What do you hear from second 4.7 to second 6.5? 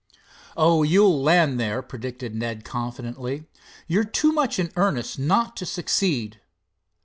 earnest not to succeed.